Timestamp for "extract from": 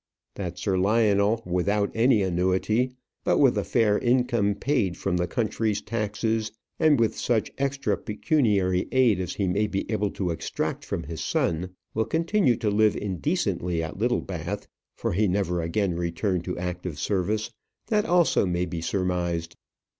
10.31-11.03